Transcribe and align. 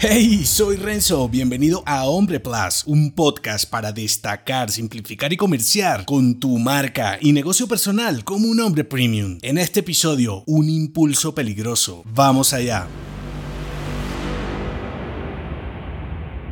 Hey, 0.00 0.44
soy 0.44 0.76
Renzo, 0.76 1.28
bienvenido 1.28 1.82
a 1.84 2.04
Hombre 2.04 2.38
Plus, 2.38 2.84
un 2.86 3.10
podcast 3.10 3.68
para 3.68 3.90
destacar, 3.90 4.70
simplificar 4.70 5.32
y 5.32 5.36
comerciar 5.36 6.04
con 6.04 6.38
tu 6.38 6.56
marca 6.58 7.18
y 7.20 7.32
negocio 7.32 7.66
personal 7.66 8.22
como 8.22 8.46
un 8.46 8.60
hombre 8.60 8.84
premium. 8.84 9.38
En 9.42 9.58
este 9.58 9.80
episodio, 9.80 10.44
un 10.46 10.68
impulso 10.68 11.34
peligroso. 11.34 12.04
Vamos 12.14 12.52
allá. 12.52 12.86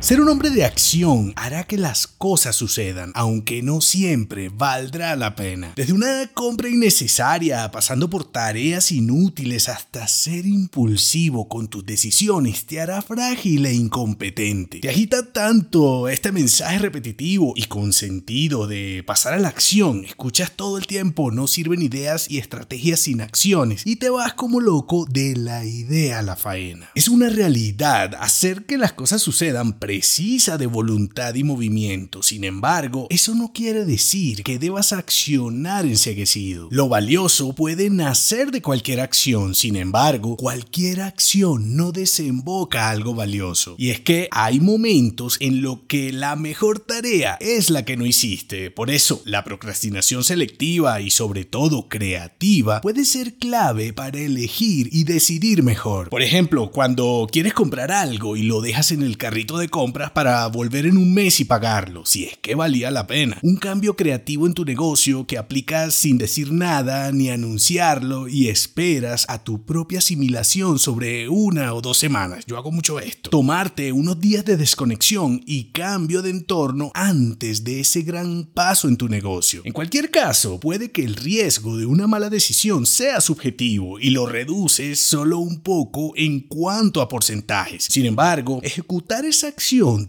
Ser 0.07 0.21
un 0.21 0.29
hombre 0.29 0.51
de 0.51 0.63
acción 0.63 1.33
hará 1.35 1.65
que 1.65 1.77
las 1.77 2.07
cosas 2.07 2.55
sucedan, 2.55 3.11
aunque 3.13 3.61
no 3.61 3.81
siempre 3.81 4.47
valdrá 4.47 5.17
la 5.17 5.35
pena. 5.35 5.73
Desde 5.75 5.91
una 5.91 6.31
compra 6.33 6.69
innecesaria, 6.69 7.69
pasando 7.71 8.09
por 8.09 8.23
tareas 8.23 8.93
inútiles, 8.93 9.67
hasta 9.67 10.07
ser 10.07 10.45
impulsivo 10.45 11.49
con 11.49 11.67
tus 11.67 11.85
decisiones, 11.85 12.65
te 12.65 12.79
hará 12.79 13.01
frágil 13.01 13.65
e 13.65 13.73
incompetente. 13.73 14.79
Te 14.79 14.87
agita 14.87 15.33
tanto 15.33 16.07
este 16.07 16.31
mensaje 16.31 16.79
repetitivo 16.79 17.51
y 17.57 17.65
con 17.65 17.91
sentido 17.91 18.65
de 18.65 19.03
pasar 19.05 19.33
a 19.33 19.39
la 19.39 19.49
acción. 19.49 20.05
Escuchas 20.05 20.53
todo 20.55 20.77
el 20.77 20.87
tiempo, 20.87 21.31
no 21.31 21.47
sirven 21.47 21.81
ideas 21.81 22.31
y 22.31 22.37
estrategias 22.37 23.01
sin 23.01 23.19
acciones 23.19 23.81
y 23.85 23.97
te 23.97 24.09
vas 24.09 24.35
como 24.35 24.61
loco 24.61 25.05
de 25.05 25.35
la 25.35 25.65
idea 25.65 26.19
a 26.19 26.21
la 26.21 26.37
faena. 26.37 26.91
Es 26.95 27.09
una 27.09 27.27
realidad 27.27 28.15
hacer 28.21 28.65
que 28.65 28.77
las 28.77 28.93
cosas 28.93 29.21
sucedan 29.21 29.77
precisa 29.97 30.59
de 30.59 30.67
voluntad 30.67 31.33
y 31.33 31.43
movimiento. 31.43 32.21
Sin 32.21 32.43
embargo, 32.43 33.07
eso 33.09 33.33
no 33.33 33.51
quiere 33.51 33.83
decir 33.83 34.43
que 34.43 34.59
debas 34.59 34.93
accionar 34.93 35.87
enseguecido. 35.87 36.67
Lo 36.69 36.87
valioso 36.87 37.53
puede 37.53 37.89
nacer 37.89 38.51
de 38.51 38.61
cualquier 38.61 38.99
acción. 38.99 39.55
Sin 39.55 39.75
embargo, 39.75 40.37
cualquier 40.37 41.01
acción 41.01 41.75
no 41.75 41.91
desemboca 41.91 42.91
algo 42.91 43.15
valioso. 43.15 43.73
Y 43.79 43.89
es 43.89 43.99
que 43.99 44.27
hay 44.29 44.59
momentos 44.59 45.37
en 45.39 45.63
los 45.63 45.79
que 45.87 46.13
la 46.13 46.35
mejor 46.35 46.77
tarea 46.77 47.35
es 47.39 47.71
la 47.71 47.83
que 47.83 47.97
no 47.97 48.05
hiciste. 48.05 48.69
Por 48.69 48.91
eso, 48.91 49.23
la 49.25 49.43
procrastinación 49.43 50.23
selectiva 50.23 51.01
y 51.01 51.09
sobre 51.09 51.43
todo 51.43 51.89
creativa 51.89 52.81
puede 52.81 53.03
ser 53.03 53.33
clave 53.33 53.93
para 53.93 54.19
elegir 54.19 54.89
y 54.91 55.05
decidir 55.05 55.63
mejor. 55.63 56.09
Por 56.09 56.21
ejemplo, 56.21 56.69
cuando 56.69 57.27
quieres 57.31 57.55
comprar 57.55 57.91
algo 57.91 58.37
y 58.37 58.43
lo 58.43 58.61
dejas 58.61 58.91
en 58.91 59.01
el 59.01 59.17
carrito 59.17 59.57
de 59.57 59.69
compras 59.77 60.09
para 60.09 60.47
volver 60.47 60.87
en 60.87 60.97
un 60.97 61.13
mes 61.13 61.39
y 61.39 61.45
pagarlo, 61.45 62.03
si 62.03 62.23
es 62.23 62.37
que 62.39 62.55
valía 62.55 62.89
la 62.89 63.05
pena. 63.05 63.37
Un 63.43 63.57
cambio 63.57 63.95
creativo 63.95 64.47
en 64.47 64.55
tu 64.55 64.65
negocio 64.65 65.27
que 65.27 65.37
aplicas 65.37 65.93
sin 65.93 66.17
decir 66.17 66.51
nada 66.51 67.11
ni 67.11 67.29
anunciarlo 67.29 68.27
y 68.27 68.47
esperas 68.49 69.27
a 69.29 69.43
tu 69.43 69.65
propia 69.65 69.99
asimilación 69.99 70.79
sobre 70.79 71.29
una 71.29 71.75
o 71.75 71.81
dos 71.81 71.99
semanas. 71.99 72.43
Yo 72.47 72.57
hago 72.57 72.71
mucho 72.71 72.99
esto. 72.99 73.29
Tomarte 73.29 73.91
unos 73.91 74.19
días 74.19 74.43
de 74.45 74.57
desconexión 74.57 75.43
y 75.45 75.65
cambio 75.65 76.23
de 76.23 76.31
entorno 76.31 76.89
antes 76.95 77.63
de 77.63 77.81
ese 77.81 78.01
gran 78.01 78.45
paso 78.45 78.87
en 78.87 78.97
tu 78.97 79.07
negocio. 79.07 79.61
En 79.63 79.73
cualquier 79.73 80.09
caso, 80.09 80.59
puede 80.59 80.89
que 80.91 81.03
el 81.03 81.15
riesgo 81.15 81.77
de 81.77 81.85
una 81.85 82.07
mala 82.07 82.31
decisión 82.31 82.87
sea 82.87 83.21
subjetivo 83.21 83.99
y 83.99 84.09
lo 84.09 84.25
reduces 84.25 84.99
solo 84.99 85.37
un 85.37 85.59
poco 85.59 86.13
en 86.15 86.39
cuanto 86.39 86.99
a 86.99 87.07
porcentajes. 87.07 87.85
Sin 87.91 88.07
embargo, 88.07 88.59
ejecutar 88.63 89.23
esa 89.23 89.47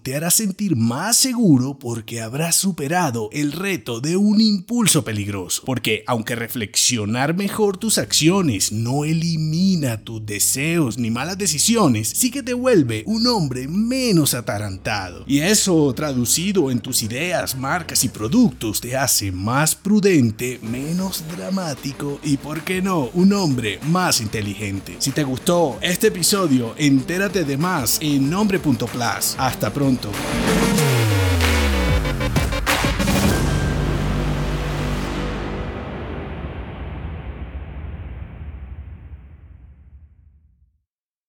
te 0.03 0.15
hará 0.15 0.31
sentir 0.31 0.77
más 0.77 1.17
seguro 1.17 1.81
porque 1.81 2.21
habrás 2.21 2.55
superado 2.55 3.29
el 3.33 3.51
reto 3.51 4.01
de 4.01 4.17
un 4.17 4.41
impulso 4.41 5.03
peligroso. 5.03 5.63
Porque 5.67 6.05
aunque 6.07 6.37
reflexionar 6.37 7.35
mejor 7.35 7.77
tus 7.77 7.99
acciones 7.99 8.71
no 8.71 9.05
elimina 9.05 10.05
tus 10.05 10.25
deseos 10.25 10.97
ni 10.97 11.11
malas 11.11 11.39
decisiones, 11.39 12.09
sí 12.09 12.31
que 12.31 12.45
te 12.45 12.55
vuelve 12.55 13.03
un 13.07 13.27
hombre 13.27 13.67
menos 13.67 14.35
atarantado. 14.35 15.25
Y 15.27 15.41
eso 15.41 15.93
traducido 15.93 16.71
en 16.71 16.79
tus 16.79 17.03
ideas, 17.03 17.57
marcas 17.57 18.05
y 18.05 18.11
productos 18.11 18.81
te 18.81 18.97
hace 18.97 19.33
más 19.33 19.75
prudente, 19.75 20.61
menos 20.63 21.25
dramático 21.37 22.21
y, 22.23 22.37
por 22.37 22.63
qué 22.63 22.81
no, 22.81 23.11
un 23.13 23.33
hombre 23.33 23.81
más 23.89 24.21
inteligente. 24.21 24.95
Si 25.01 25.11
te 25.11 25.25
gustó 25.25 25.79
este 25.81 26.07
episodio, 26.07 26.77
entérate 26.79 27.43
de 27.43 27.57
más 27.57 27.99
en 28.01 28.31
nombre.plus. 28.31 29.35
Hasta 29.49 29.71
pronto. 29.71 30.11